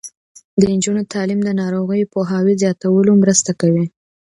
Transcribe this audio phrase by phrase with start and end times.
[0.59, 3.85] د نجونو تعلیم د ناروغیو پوهاوي زیاتولو مرسته کوي.